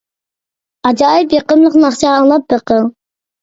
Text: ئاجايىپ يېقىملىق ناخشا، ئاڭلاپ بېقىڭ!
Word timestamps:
ئاجايىپ 0.89 1.35
يېقىملىق 1.37 1.77
ناخشا، 1.85 2.15
ئاڭلاپ 2.15 2.49
بېقىڭ! 2.55 2.91